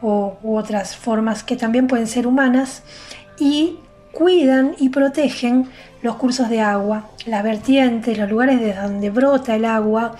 o, 0.00 0.38
u 0.42 0.56
otras 0.56 0.96
formas 0.96 1.44
que 1.44 1.54
también 1.54 1.86
pueden 1.86 2.08
ser 2.08 2.26
humanas, 2.26 2.82
y 3.38 3.78
cuidan 4.12 4.74
y 4.78 4.90
protegen 4.90 5.68
los 6.02 6.16
cursos 6.16 6.48
de 6.48 6.60
agua, 6.60 7.08
las 7.26 7.42
vertientes, 7.42 8.18
los 8.18 8.30
lugares 8.30 8.60
de 8.60 8.74
donde 8.74 9.10
brota 9.10 9.54
el 9.54 9.64
agua, 9.64 10.16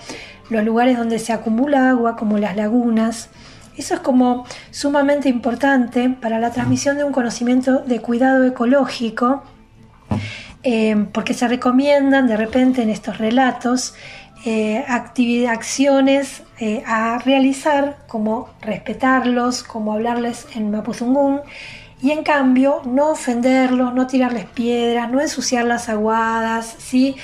los 0.49 0.63
lugares 0.63 0.97
donde 0.97 1.19
se 1.19 1.33
acumula 1.33 1.89
agua, 1.89 2.15
como 2.15 2.37
las 2.37 2.55
lagunas. 2.55 3.29
Eso 3.77 3.95
es 3.95 3.99
como 3.99 4.45
sumamente 4.71 5.29
importante 5.29 6.09
para 6.09 6.39
la 6.39 6.51
transmisión 6.51 6.97
de 6.97 7.03
un 7.03 7.11
conocimiento 7.11 7.79
de 7.79 7.99
cuidado 7.99 8.45
ecológico, 8.45 9.43
eh, 10.63 11.07
porque 11.11 11.33
se 11.33 11.47
recomiendan 11.47 12.27
de 12.27 12.37
repente 12.37 12.81
en 12.81 12.89
estos 12.89 13.17
relatos 13.17 13.95
eh, 14.45 14.83
acciones 15.47 16.43
eh, 16.59 16.83
a 16.85 17.17
realizar, 17.19 17.97
como 18.07 18.49
respetarlos, 18.61 19.63
como 19.63 19.93
hablarles 19.93 20.47
en 20.55 20.69
Mapuzungún, 20.69 21.41
y 22.03 22.11
en 22.11 22.23
cambio 22.23 22.81
no 22.85 23.11
ofenderlos, 23.11 23.93
no 23.93 24.07
tirarles 24.07 24.45
piedras, 24.45 25.09
no 25.09 25.21
ensuciar 25.21 25.63
las 25.63 25.87
aguadas, 25.87 26.75
¿sí? 26.77 27.15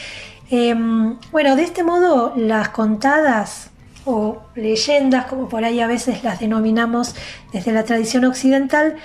Em, 0.49 1.17
bueno, 1.31 1.57
de 1.57 1.63
este 1.63 1.83
modo 1.83 2.33
las 2.37 2.69
contadas 2.69 3.71
o 4.05 4.41
leyendas, 4.55 5.25
como 5.25 5.49
por 5.49 5.65
ahí 5.65 5.81
a 5.81 5.87
veces 5.87 6.23
las 6.23 6.39
denominamos 6.39 7.13
desde 7.51 7.73
la 7.73 7.83
tradición 7.83 8.23
occidental, 8.23 8.95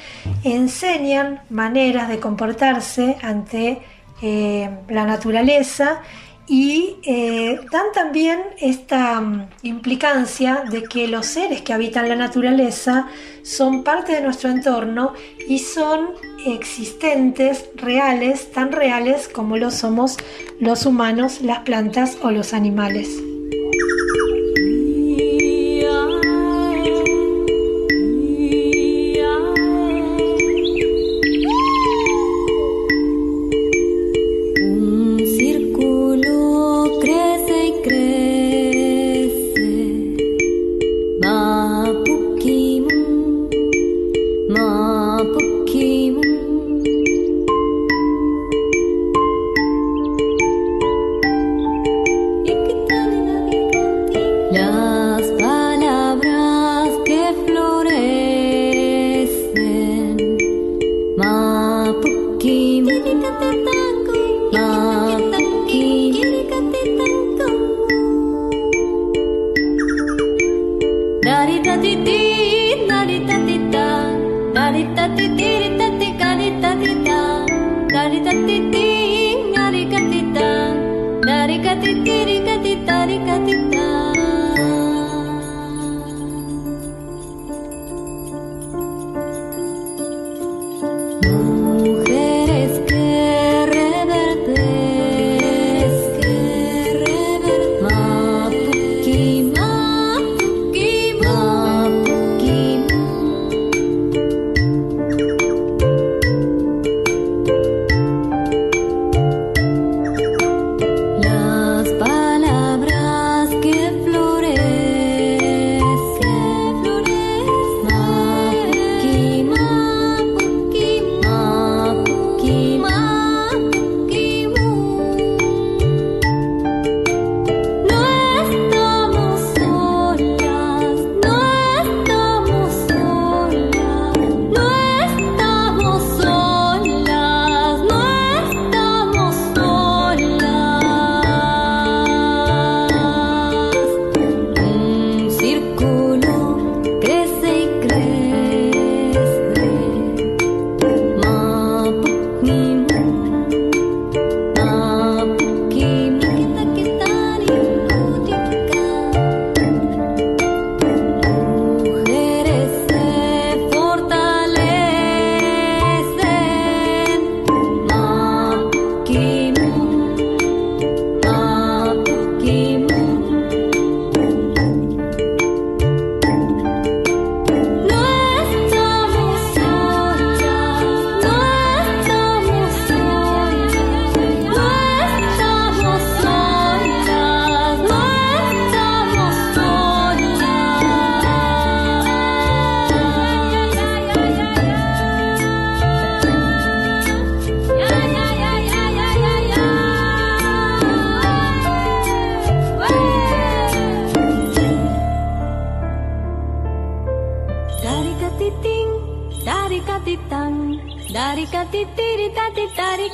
enseñan 0.44 1.40
maneras 1.50 2.08
de 2.08 2.20
comportarse 2.20 3.16
ante 3.20 3.82
eh, 4.22 4.70
la 4.88 5.04
naturaleza 5.04 6.02
y 6.46 6.96
eh, 7.04 7.58
dan 7.70 7.86
también 7.94 8.40
esta 8.58 9.20
mm, 9.20 9.48
implicancia 9.62 10.64
de 10.70 10.82
que 10.82 11.08
los 11.08 11.26
seres 11.26 11.62
que 11.62 11.72
habitan 11.72 12.08
la 12.08 12.16
naturaleza 12.16 13.08
son 13.42 13.82
parte 13.82 14.12
de 14.12 14.20
nuestro 14.20 14.50
entorno 14.50 15.14
y 15.48 15.58
son 15.58 16.10
existentes, 16.46 17.64
reales, 17.76 18.52
tan 18.52 18.72
reales 18.72 19.28
como 19.28 19.56
lo 19.56 19.70
somos 19.70 20.16
los 20.60 20.84
humanos, 20.86 21.40
las 21.40 21.60
plantas 21.60 22.18
o 22.22 22.30
los 22.30 22.52
animales. 22.52 23.08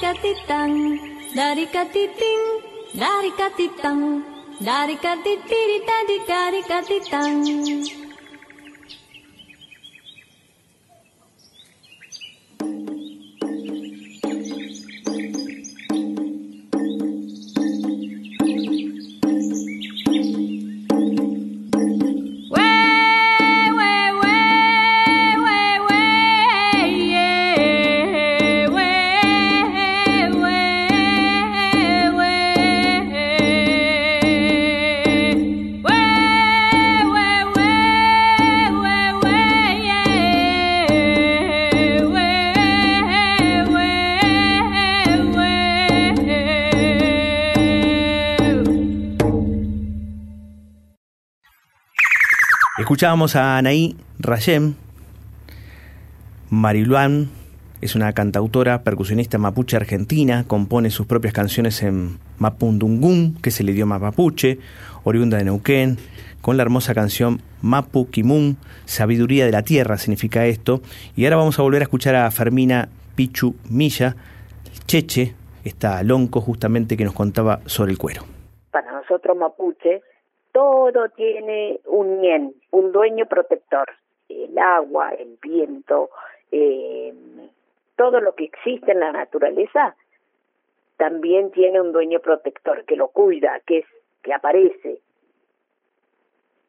katitang, 0.01 0.97
dari 1.37 1.69
katiting, 1.69 2.43
dari 2.97 3.31
katitang, 3.37 4.25
dari 4.57 4.97
katitiri 4.97 5.79
tadi 5.85 6.17
dari 6.25 6.61
katitang. 6.65 7.45
Escuchábamos 53.01 53.35
a 53.35 53.57
Anaí 53.57 53.97
Rayem. 54.19 54.75
Mariluán 56.51 57.31
es 57.81 57.95
una 57.95 58.13
cantautora, 58.13 58.83
percusionista 58.83 59.39
mapuche 59.39 59.79
argentina, 59.79 60.45
compone 60.47 60.91
sus 60.91 61.07
propias 61.07 61.33
canciones 61.33 61.83
en 61.83 62.19
mapundungún, 62.39 63.39
que 63.41 63.49
es 63.49 63.59
el 63.59 63.71
idioma 63.71 63.99
mapuche, 63.99 64.59
oriunda 65.03 65.39
de 65.39 65.45
Neuquén, 65.45 65.97
con 66.43 66.59
la 66.59 66.63
hermosa 66.63 66.93
canción 66.93 67.41
Mapu 67.63 68.11
Kimun, 68.11 68.59
sabiduría 68.85 69.47
de 69.47 69.53
la 69.53 69.63
tierra 69.63 69.97
significa 69.97 70.45
esto. 70.45 70.83
Y 71.17 71.25
ahora 71.25 71.37
vamos 71.37 71.59
a 71.59 71.63
volver 71.63 71.81
a 71.81 71.85
escuchar 71.85 72.17
a 72.17 72.31
Fermina 72.31 72.91
Pichu 73.15 73.55
Milla, 73.71 74.15
Cheche, 74.87 75.35
esta 75.65 76.03
lonco 76.03 76.43
justamente 76.43 76.99
que 76.99 77.05
nos 77.07 77.15
contaba 77.15 77.61
sobre 77.65 77.93
el 77.93 77.97
cuero. 77.97 78.25
Para 78.71 78.93
nosotros 78.93 79.39
mapuche, 79.39 80.03
todo 80.53 81.09
tiene 81.11 81.81
un 81.87 82.21
ñen, 82.21 82.55
un 82.71 82.93
dueño 82.93 83.27
protector. 83.27 83.89
El 84.29 84.57
agua, 84.59 85.11
el 85.11 85.39
viento, 85.43 86.11
eh, 86.53 87.13
todo 87.97 88.21
lo 88.21 88.35
que 88.35 88.45
existe 88.45 88.93
en 88.93 89.01
la 89.01 89.13
naturaleza 89.13 89.97
también 90.97 91.51
tiene 91.51 91.81
un 91.81 91.93
dueño 91.93 92.21
protector 92.21 92.85
que 92.85 92.97
lo 92.97 93.09
cuida, 93.09 93.61
que 93.67 93.79
es 93.79 93.87
que 94.23 94.35
aparece. 94.35 95.01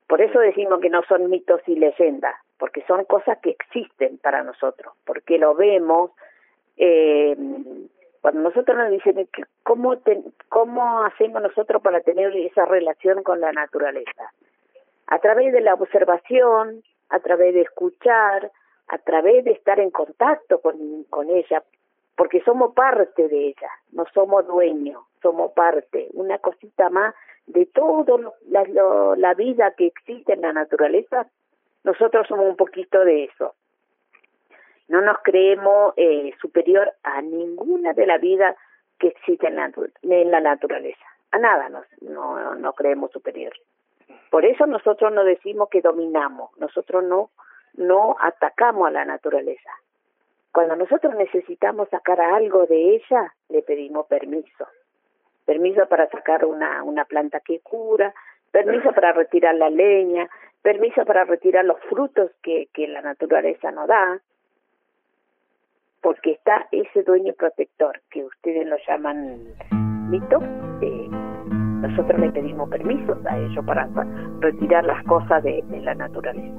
Por 0.08 0.21
eso 0.21 0.39
decimos 0.39 0.79
que 0.82 0.89
no 0.89 1.03
son 1.03 1.29
mitos 1.29 1.62
y 1.67 1.75
leyendas, 1.75 2.36
porque 2.58 2.84
son 2.88 3.06
cosas 3.06 3.39
que 3.39 3.51
existen 3.51 4.17
para 4.17 4.43
nosotros, 4.43 4.93
porque 5.06 5.38
lo 5.38 5.56
vemos, 5.56 6.12
eh, 6.77 7.36
cuando 8.21 8.41
nosotros 8.41 8.77
nos 8.77 8.91
dicen 8.91 9.27
cómo, 9.63 9.97
cómo 10.49 11.03
hacemos 11.03 11.41
nosotros 11.41 11.81
para 11.81 12.01
tener 12.01 12.36
esa 12.38 12.65
relación 12.65 13.23
con 13.23 13.41
la 13.41 13.51
naturaleza, 13.51 14.31
a 15.07 15.19
través 15.19 15.51
de 15.51 15.62
la 15.62 15.73
observación, 15.73 16.84
a 17.10 17.19
través 17.19 17.53
de 17.53 17.62
escuchar, 17.62 18.51
a 18.88 18.97
través 18.99 19.43
de 19.43 19.51
estar 19.51 19.79
en 19.79 19.89
contacto 19.89 20.62
con, 20.62 21.03
con 21.10 21.29
ella, 21.29 21.63
porque 22.15 22.41
somos 22.43 22.73
parte 22.75 23.27
de 23.27 23.47
ella, 23.47 23.69
no 23.91 24.05
somos 24.13 24.45
dueños, 24.45 25.03
somos 25.21 25.51
parte, 25.53 26.07
una 26.13 26.38
cosita 26.38 26.89
más 26.89 27.15
de 27.47 27.65
toda 27.65 28.31
la, 28.47 29.15
la 29.17 29.34
vida 29.34 29.73
que 29.75 29.88
existe 29.88 30.34
en 30.34 30.41
la 30.41 30.53
naturaleza, 30.53 31.27
nosotros 31.84 32.27
somos 32.27 32.47
un 32.47 32.55
poquito 32.55 33.03
de 33.03 33.23
eso 33.23 33.55
no 34.91 34.99
nos 34.99 35.19
creemos 35.23 35.93
eh, 35.95 36.34
superior 36.41 36.91
a 37.04 37.21
ninguna 37.21 37.93
de 37.93 38.06
la 38.06 38.17
vida 38.17 38.58
que 38.99 39.08
existe 39.08 39.47
en 39.47 39.56
la, 39.56 39.71
en 40.04 40.32
la 40.32 40.41
naturaleza. 40.41 41.06
A 41.32 41.39
nada 41.39 41.69
nos, 41.69 41.86
no, 42.01 42.56
no 42.56 42.73
creemos 42.73 43.10
superior. 43.12 43.54
Por 44.30 44.43
eso 44.43 44.65
nosotros 44.65 45.13
no 45.13 45.23
decimos 45.23 45.69
que 45.69 45.80
dominamos, 45.80 46.49
nosotros 46.58 47.06
no, 47.06 47.30
no 47.75 48.17
atacamos 48.19 48.89
a 48.89 48.91
la 48.91 49.06
naturaleza. 49.06 49.71
Cuando 50.51 50.75
nosotros 50.75 51.15
necesitamos 51.15 51.88
sacar 51.88 52.19
algo 52.19 52.65
de 52.65 52.95
ella, 52.95 53.34
le 53.47 53.62
pedimos 53.62 54.08
permiso. 54.08 54.67
Permiso 55.45 55.88
para 55.88 56.10
sacar 56.10 56.43
una, 56.43 56.84
una 56.84 57.06
planta 57.06 57.39
que 57.39 57.62
cura, 57.62 58.13
permiso 58.51 58.91
para 58.91 59.13
retirar 59.13 59.56
la 59.56 59.69
leña, 59.69 60.30
permiso 60.62 61.06
para 61.06 61.23
retirar 61.23 61.63
los 61.63 61.80
frutos 61.89 62.32
que, 62.43 62.67
que 62.73 62.89
la 62.89 63.01
naturaleza 63.01 63.71
nos 63.71 63.88
da, 63.88 64.19
porque 66.01 66.31
está 66.31 66.67
ese 66.71 67.03
dueño 67.03 67.33
protector 67.33 68.01
que 68.09 68.23
ustedes 68.23 68.67
lo 68.67 68.77
llaman 68.87 69.39
mito. 70.09 70.39
Eh, 70.81 71.07
nosotros 71.81 72.19
le 72.19 72.31
pedimos 72.31 72.69
permiso 72.69 73.17
a 73.29 73.37
ellos 73.37 73.65
para 73.65 73.87
retirar 74.39 74.85
las 74.85 75.03
cosas 75.05 75.43
de, 75.43 75.63
la 75.81 75.95
naturaleza. 75.95 76.55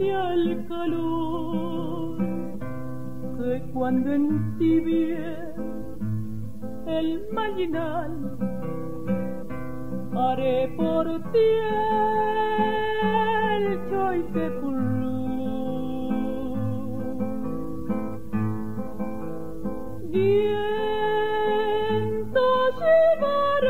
el 0.00 0.66
calor 0.68 2.18
que 3.38 3.62
cuando 3.72 4.12
en 4.12 4.58
ti 4.58 4.80
el 6.88 7.28
mañana 7.32 8.18
haré 10.16 10.68
por 10.76 11.06
ti 11.32 11.48
el 13.56 13.64
choy 13.90 14.22
Vientos 20.10 21.10
llevarán 22.80 23.68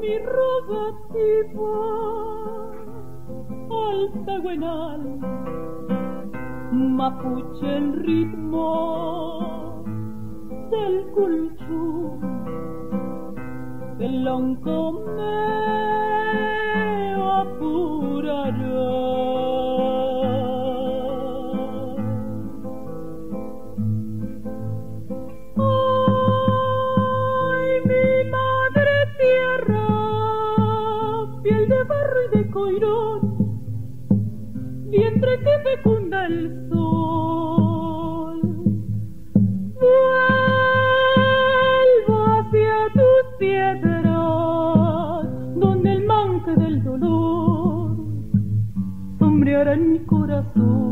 mi 0.00 0.14
rogativo 0.18 1.70
al 3.70 4.00
taguenal, 4.26 5.02
mapuche 6.70 7.68
el 7.78 7.86
ritmo 8.04 9.41
del 10.82 10.96
culchu 11.14 12.18
el 14.00 14.24
lonco 14.24 14.76
me 15.16 15.38
apurará. 17.40 18.90
Ay 25.56 27.70
mi 27.88 28.06
madre 28.30 28.94
tierra 29.20 29.88
piel 31.42 31.64
de 31.68 31.80
barro 31.84 32.20
y 32.22 32.28
de 32.36 32.42
coirón 32.50 33.20
vientre 34.90 35.32
que 35.44 35.54
fecunda 35.70 36.18
el 36.26 36.38
en 36.46 36.81
soul. 50.62 50.91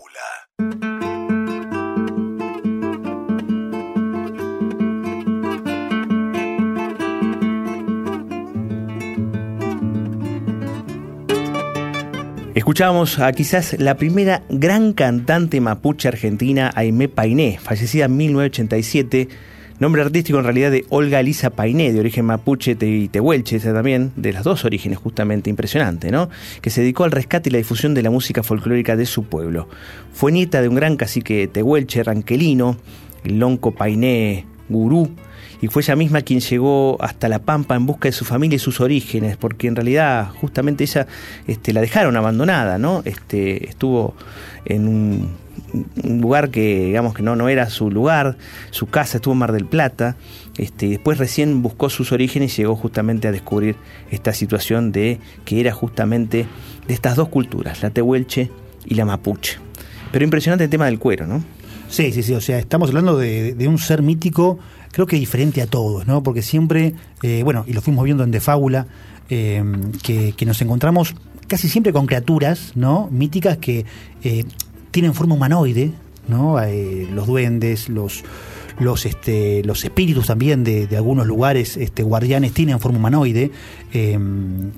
Escuchábamos 12.81 13.19
a 13.19 13.31
quizás 13.31 13.79
la 13.79 13.95
primera 13.95 14.41
gran 14.49 14.93
cantante 14.93 15.61
mapuche 15.61 16.07
argentina, 16.07 16.71
Aimé 16.73 17.09
Painé, 17.09 17.59
fallecida 17.61 18.05
en 18.05 18.17
1987, 18.17 19.27
nombre 19.77 20.01
artístico 20.01 20.39
en 20.39 20.45
realidad 20.45 20.71
de 20.71 20.87
Olga 20.89 21.19
Elisa 21.19 21.51
Painé, 21.51 21.93
de 21.93 21.99
origen 21.99 22.25
mapuche 22.25 22.75
y 22.81 23.07
tehuelche 23.07 23.57
esa 23.57 23.71
también, 23.71 24.11
de 24.15 24.33
los 24.33 24.43
dos 24.43 24.65
orígenes 24.65 24.97
justamente, 24.97 25.51
impresionante, 25.51 26.09
¿no? 26.09 26.31
Que 26.61 26.71
se 26.71 26.81
dedicó 26.81 27.03
al 27.03 27.11
rescate 27.11 27.49
y 27.49 27.51
la 27.51 27.59
difusión 27.59 27.93
de 27.93 28.01
la 28.01 28.09
música 28.09 28.41
folclórica 28.41 28.95
de 28.95 29.05
su 29.05 29.25
pueblo. 29.25 29.69
Fue 30.11 30.31
nieta 30.31 30.59
de 30.63 30.67
un 30.67 30.73
gran 30.73 30.97
cacique 30.97 31.47
tehuelche 31.47 32.01
ranquelino, 32.01 32.77
el 33.23 33.37
lonco 33.37 33.75
Painé 33.75 34.47
Gurú, 34.69 35.11
y 35.61 35.67
fue 35.67 35.83
ella 35.83 35.95
misma 35.95 36.21
quien 36.21 36.39
llegó 36.39 36.97
hasta 37.01 37.29
La 37.29 37.39
Pampa 37.39 37.75
en 37.75 37.85
busca 37.85 38.09
de 38.09 38.13
su 38.13 38.25
familia 38.25 38.55
y 38.55 38.59
sus 38.59 38.81
orígenes, 38.81 39.37
porque 39.37 39.67
en 39.67 39.75
realidad 39.75 40.29
justamente 40.41 40.83
ella 40.83 41.05
este, 41.47 41.71
la 41.71 41.81
dejaron 41.81 42.17
abandonada, 42.17 42.79
¿no? 42.79 43.03
Este, 43.05 43.69
estuvo 43.69 44.15
en 44.65 44.87
un, 44.87 45.41
lugar 46.03 46.49
que 46.49 46.85
digamos 46.85 47.13
que 47.13 47.23
no, 47.23 47.35
no 47.35 47.47
era 47.47 47.69
su 47.69 47.91
lugar, 47.91 48.37
su 48.71 48.87
casa 48.87 49.17
estuvo 49.17 49.33
en 49.33 49.39
Mar 49.39 49.51
del 49.51 49.65
Plata, 49.65 50.15
este, 50.57 50.87
y 50.87 50.89
después 50.91 51.17
recién 51.17 51.61
buscó 51.61 51.89
sus 51.89 52.11
orígenes 52.11 52.57
y 52.57 52.63
llegó 52.63 52.75
justamente 52.75 53.27
a 53.27 53.31
descubrir 53.31 53.75
esta 54.09 54.33
situación 54.33 54.91
de 54.91 55.19
que 55.45 55.59
era 55.59 55.71
justamente 55.71 56.47
de 56.87 56.93
estas 56.93 57.15
dos 57.15 57.29
culturas, 57.29 57.83
la 57.83 57.91
tehuelche 57.91 58.49
y 58.85 58.95
la 58.95 59.05
mapuche. 59.05 59.59
Pero 60.11 60.25
impresionante 60.25 60.63
el 60.63 60.69
tema 60.69 60.85
del 60.85 60.99
cuero, 60.99 61.27
¿no? 61.27 61.43
Sí, 61.87 62.11
sí, 62.11 62.23
sí, 62.23 62.33
o 62.33 62.41
sea, 62.41 62.57
estamos 62.57 62.89
hablando 62.89 63.17
de, 63.17 63.53
de 63.53 63.67
un 63.67 63.77
ser 63.77 64.01
mítico, 64.01 64.59
creo 64.91 65.07
que 65.07 65.15
diferente 65.15 65.61
a 65.61 65.67
todos, 65.67 66.07
¿no? 66.07 66.23
Porque 66.23 66.41
siempre, 66.41 66.93
eh, 67.23 67.41
bueno, 67.43 67.63
y 67.67 67.73
lo 67.73 67.81
fuimos 67.81 68.05
viendo 68.05 68.23
en 68.23 68.31
De 68.31 68.39
Fábula, 68.39 68.87
eh, 69.29 69.63
que, 70.03 70.33
que 70.33 70.45
nos 70.45 70.61
encontramos 70.61 71.15
casi 71.51 71.67
siempre 71.67 71.91
con 71.91 72.05
criaturas, 72.05 72.71
¿no? 72.75 73.09
Míticas 73.11 73.57
que 73.57 73.85
eh, 74.23 74.45
tienen 74.91 75.13
forma 75.13 75.35
humanoide, 75.35 75.91
¿no? 76.29 76.61
Eh, 76.61 77.05
los 77.11 77.27
duendes, 77.27 77.89
los 77.89 78.23
los 78.81 79.05
este 79.05 79.63
los 79.63 79.83
espíritus 79.83 80.27
también 80.27 80.63
de, 80.63 80.87
de 80.87 80.97
algunos 80.97 81.27
lugares 81.27 81.77
este 81.77 82.03
guardianes 82.03 82.51
tienen 82.53 82.79
forma 82.79 82.97
humanoide. 82.97 83.51
Eh, 83.93 84.17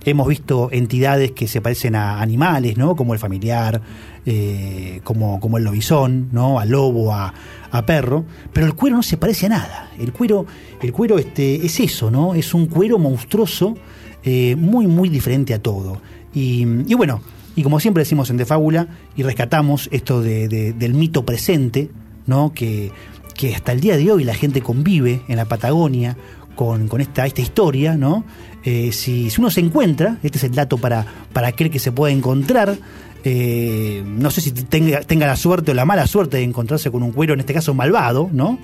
hemos 0.05 0.27
visto 0.27 0.69
entidades 0.71 1.31
que 1.31 1.47
se 1.47 1.61
parecen 1.61 1.95
a 1.95 2.21
animales 2.21 2.77
no 2.77 2.95
como 2.95 3.13
el 3.13 3.19
familiar 3.19 3.81
eh, 4.25 5.01
como 5.03 5.39
como 5.39 5.57
el 5.57 5.63
lobizón 5.63 6.29
no 6.31 6.59
a 6.59 6.65
lobo 6.65 7.13
a, 7.13 7.33
a 7.71 7.85
perro. 7.85 8.25
Pero 8.51 8.65
el 8.67 8.73
cuero 8.75 8.97
no 8.97 9.03
se 9.03 9.17
parece 9.17 9.45
a 9.47 9.49
nada. 9.49 9.91
El 9.99 10.11
cuero 10.13 10.45
el 10.81 10.91
cuero 10.91 11.17
este 11.17 11.65
es 11.65 11.79
eso 11.79 12.11
no 12.11 12.35
es 12.35 12.53
un 12.53 12.67
cuero 12.67 12.99
monstruoso 12.99 13.75
eh, 14.23 14.55
muy 14.57 14.85
muy 14.87 15.09
diferente 15.09 15.53
a 15.53 15.59
todo. 15.59 16.01
Y, 16.33 16.65
y 16.87 16.93
bueno 16.95 17.21
y 17.55 17.61
como 17.63 17.79
siempre 17.79 18.01
decimos 18.01 18.29
en 18.31 18.37
De 18.37 18.45
Fábula 18.45 18.87
y 19.15 19.23
rescatamos 19.23 19.87
esto 19.91 20.21
de, 20.21 20.47
de- 20.47 20.73
del 20.73 20.93
mito 20.95 21.23
presente 21.25 21.89
no 22.25 22.51
que 22.53 22.91
que 23.33 23.55
hasta 23.55 23.71
el 23.71 23.79
día 23.79 23.97
de 23.97 24.11
hoy 24.11 24.23
la 24.23 24.35
gente 24.35 24.61
convive 24.61 25.21
en 25.27 25.37
la 25.37 25.45
Patagonia 25.45 26.17
con, 26.55 26.87
con 26.87 27.01
esta, 27.01 27.25
esta 27.25 27.41
historia, 27.41 27.97
¿no? 27.97 28.23
Eh, 28.63 28.91
si, 28.91 29.29
si 29.29 29.41
uno 29.41 29.49
se 29.49 29.59
encuentra, 29.59 30.17
este 30.23 30.37
es 30.37 30.43
el 30.45 30.55
dato 30.55 30.77
para, 30.77 31.05
para 31.33 31.47
aquel 31.47 31.69
que 31.69 31.79
se 31.79 31.91
puede 31.91 32.13
encontrar, 32.13 32.77
eh, 33.23 34.03
no 34.05 34.31
sé 34.31 34.41
si 34.41 34.51
tenga, 34.51 35.01
tenga 35.01 35.27
la 35.27 35.35
suerte 35.35 35.71
o 35.71 35.73
la 35.73 35.85
mala 35.85 36.07
suerte 36.07 36.37
de 36.37 36.43
encontrarse 36.43 36.91
con 36.91 37.03
un 37.03 37.11
cuero, 37.11 37.33
en 37.33 37.39
este 37.39 37.53
caso 37.53 37.73
malvado, 37.73 38.29
¿no? 38.31 38.59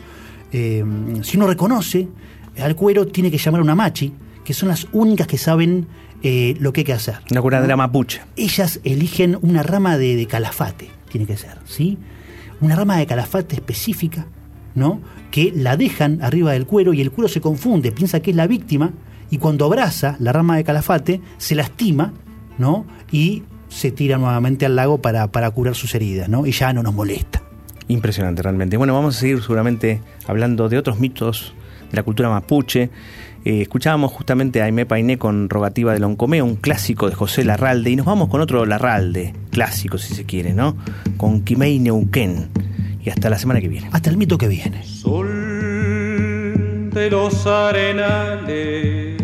Eh, 0.51 0.83
si 1.21 1.37
uno 1.37 1.47
reconoce 1.47 2.07
al 2.61 2.75
cuero, 2.75 3.07
tiene 3.07 3.31
que 3.31 3.37
llamar 3.37 3.61
a 3.61 3.63
una 3.63 3.75
machi, 3.75 4.13
que 4.43 4.53
son 4.53 4.69
las 4.69 4.87
únicas 4.91 5.27
que 5.27 5.37
saben 5.37 5.87
lo 6.21 6.73
que 6.73 6.81
hay 6.81 6.85
que 6.85 6.93
hacer. 6.93 7.19
Una 7.31 7.41
curadera 7.41 7.77
mapuche. 7.77 8.21
Ellas 8.35 8.81
eligen 8.83 9.37
una 9.41 9.63
rama 9.63 9.97
de, 9.97 10.17
de 10.17 10.25
calafate, 10.25 10.89
tiene 11.09 11.25
que 11.25 11.37
ser, 11.37 11.57
¿sí? 11.65 11.97
Una 12.59 12.75
rama 12.75 12.97
de 12.97 13.05
calafate 13.05 13.55
específica, 13.55 14.27
¿no? 14.75 15.01
Que 15.31 15.51
la 15.55 15.77
dejan 15.77 16.21
arriba 16.21 16.51
del 16.51 16.65
cuero 16.65 16.93
y 16.93 17.01
el 17.01 17.11
cuero 17.11 17.27
se 17.27 17.41
confunde, 17.41 17.91
piensa 17.91 18.19
que 18.19 18.31
es 18.31 18.35
la 18.35 18.47
víctima 18.47 18.91
y 19.29 19.37
cuando 19.37 19.65
abraza 19.65 20.15
la 20.19 20.33
rama 20.33 20.57
de 20.57 20.63
calafate 20.63 21.21
se 21.37 21.55
lastima, 21.55 22.13
¿no? 22.57 22.85
Y 23.11 23.43
se 23.67 23.91
tira 23.91 24.17
nuevamente 24.17 24.65
al 24.65 24.75
lago 24.75 24.99
para, 25.01 25.49
curar 25.51 25.75
sus 25.75 25.93
heridas, 25.95 26.27
¿no? 26.29 26.45
Y 26.45 26.51
ya 26.51 26.73
no 26.73 26.83
nos 26.83 26.93
molesta. 26.93 27.41
Impresionante 27.87 28.41
realmente. 28.41 28.77
Bueno, 28.77 28.93
vamos 28.93 29.17
a 29.17 29.19
seguir 29.19 29.41
seguramente 29.41 30.01
hablando 30.27 30.69
de 30.69 30.77
otros 30.77 30.99
mitos 30.99 31.53
de 31.89 31.95
la 31.95 32.03
cultura 32.03 32.29
mapuche. 32.29 32.89
Eh, 33.45 33.61
escuchábamos 33.61 34.11
justamente 34.11 34.61
a 34.61 34.65
Aimé 34.65 34.85
Painé 34.85 35.17
con 35.17 35.49
Rogativa 35.49 35.93
de 35.93 35.99
Loncomé, 35.99 36.41
un 36.41 36.55
clásico 36.55 37.09
de 37.09 37.15
José 37.15 37.45
Larralde, 37.45 37.89
y 37.89 37.95
nos 37.95 38.05
vamos 38.05 38.29
con 38.29 38.41
otro 38.41 38.65
Larralde, 38.65 39.33
clásico 39.51 39.97
si 39.97 40.13
se 40.13 40.25
quiere, 40.25 40.53
¿no? 40.53 40.75
Con 41.17 41.41
Quimei 41.41 41.79
Neuquén. 41.79 42.49
Y 43.03 43.09
hasta 43.09 43.29
la 43.29 43.37
semana 43.37 43.61
que 43.61 43.69
viene. 43.69 43.89
Hasta 43.91 44.09
el 44.09 44.17
mito 44.17 44.37
que 44.37 44.47
viene. 44.47 44.83
Sol 44.83 45.49
de 46.91 47.09
los 47.09 47.45
arenales, 47.45 49.17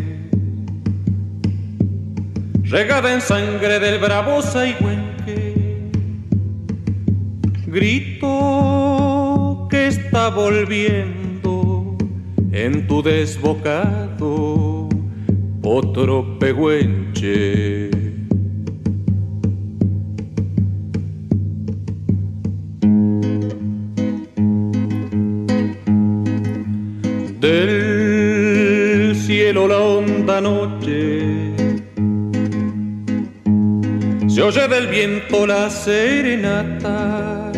regada 2.64 3.14
en 3.14 3.22
sangre 3.22 3.80
del 3.80 4.00
bravo 4.00 4.42
Saigüenque, 4.42 5.90
grito 7.68 9.68
que 9.70 9.88
está 9.88 10.30
volviendo 10.30 11.98
en 12.52 12.88
tu 12.88 13.02
desbocado 13.02 14.90
otro 15.64 16.40
pehuenche. 16.40 17.95
La 30.36 30.41
noche. 30.41 31.54
Se 34.28 34.41
oye 34.41 34.67
del 34.67 34.88
viento 34.88 35.45
la 35.48 35.69
serenata. 35.69 37.52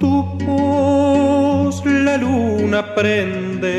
Tu 0.00 0.12
voz 0.46 1.84
la 1.84 2.16
luna 2.16 2.80
prende 2.94 3.78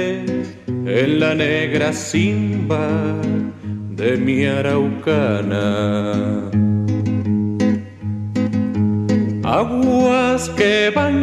en 0.98 1.20
la 1.20 1.34
negra 1.34 1.92
simba 1.92 2.88
de 4.00 4.10
mi 4.26 4.46
araucana. 4.46 5.68
Aguas 9.44 10.50
que 10.60 10.92
van 10.96 11.20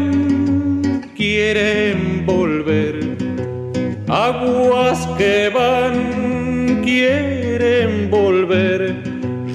quieren 1.17 1.99
volver, 2.27 2.95
aguas 4.09 5.01
que 5.19 5.51
van 5.55 5.74
quieren 7.05 8.11
volver, 8.11 8.95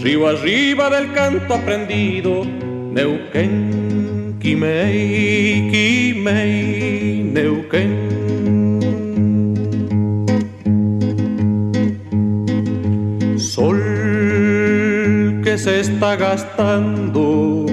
río 0.04 0.28
arriba 0.28 0.90
del 0.90 1.12
canto 1.14 1.54
aprendido, 1.54 2.46
Neuquén, 2.94 4.36
Quimei, 4.40 5.70
Quimei, 5.72 7.24
Neuquén. 7.34 8.10
Sol 13.38 13.82
que 15.44 15.58
se 15.58 15.80
está 15.80 16.16
gastando 16.16 17.66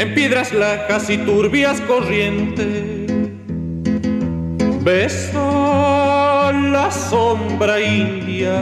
en 0.00 0.14
piedras 0.14 0.52
lajas 0.52 1.10
y 1.10 1.18
turbias 1.18 1.80
corrientes. 1.82 3.04
Besa 4.82 5.93
la 6.74 6.90
sombra 6.90 7.80
india 7.80 8.60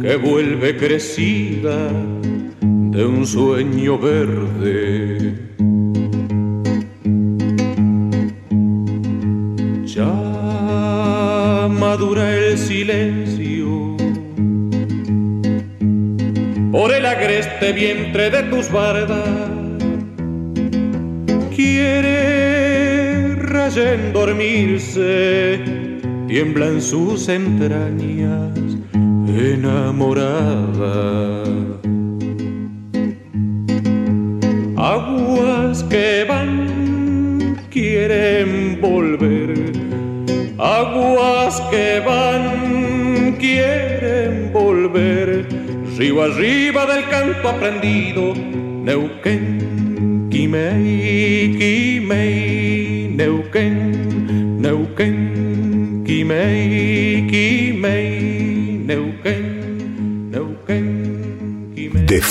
que 0.00 0.16
vuelve 0.16 0.78
crecida 0.78 1.76
de 2.94 3.04
un 3.04 3.26
sueño 3.26 3.98
verde. 3.98 5.34
Ya 9.94 10.14
madura 11.84 12.24
el 12.34 12.56
silencio 12.56 13.68
por 16.72 16.94
el 16.94 17.04
agreste 17.04 17.74
vientre 17.74 18.30
de 18.30 18.42
tus 18.44 18.72
bardas. 18.72 19.50
Quiere 21.54 23.34
rayen 23.36 24.14
dormirse, 24.14 25.81
tiemblan 26.32 26.80
sus 26.80 27.28
entrañas 27.28 28.58
enamorada. 29.28 30.64
Aguas 34.78 35.84
que 35.90 36.24
van, 36.26 37.58
quieren 37.68 38.80
volver. 38.80 39.72
Aguas 40.56 41.60
que 41.70 42.00
van, 42.00 43.36
quieren 43.38 44.50
volver. 44.54 45.46
Río 45.98 46.22
arriba 46.22 46.86
del 46.86 47.04
canto 47.10 47.46
aprendido, 47.46 48.32
Neuquén, 48.34 50.28
Quimei, 50.30 51.54
Quimei, 51.58 53.12
Neuquén, 53.18 54.62
Neuquén, 54.62 55.31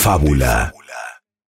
fábula. 0.02 0.81